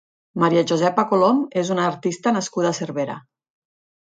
[0.43, 3.19] Maria Josepa Colom és una artista nascuda a Cervera.